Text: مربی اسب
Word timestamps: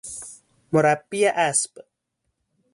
مربی 0.71 1.25
اسب 1.35 1.71